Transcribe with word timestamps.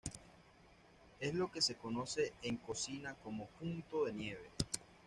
Es 1.19 1.35
lo 1.35 1.51
que 1.51 1.61
se 1.61 1.75
conoce 1.75 2.33
en 2.41 2.57
cocina 2.57 3.13
como 3.23 3.45
"punto 3.59 4.03
de 4.05 4.13
nieve". 4.13 4.49